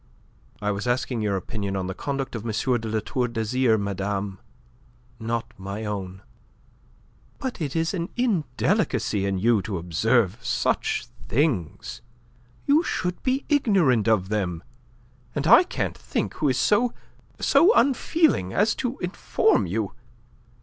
"I 0.63 0.71
was 0.71 0.87
asking 0.87 1.21
your 1.21 1.35
opinion 1.35 1.75
on 1.75 1.85
the 1.85 1.93
conduct 1.93 2.33
of 2.35 2.43
M. 2.43 2.51
de 2.51 2.87
La 2.89 3.01
Tour 3.01 3.27
d'Azyr, 3.27 3.77
madame. 3.79 4.39
Not 5.19 5.53
on 5.59 5.63
my 5.63 5.85
own." 5.85 6.23
"But 7.37 7.61
it 7.61 7.75
is 7.75 7.93
an 7.93 8.09
indelicacy 8.17 9.27
in 9.27 9.37
you 9.37 9.61
to 9.61 9.77
observe 9.77 10.39
such 10.41 11.05
things. 11.29 12.01
You 12.65 12.81
should 12.81 13.21
be 13.21 13.45
ignorant 13.47 14.07
of 14.07 14.29
them, 14.29 14.63
and 15.35 15.45
I 15.45 15.63
can't 15.65 15.99
think 15.99 16.33
who 16.33 16.49
is 16.49 16.57
so... 16.57 16.95
so 17.39 17.71
unfeeling 17.75 18.53
as 18.53 18.73
to 18.77 18.97
inform 19.01 19.67
you. 19.67 19.93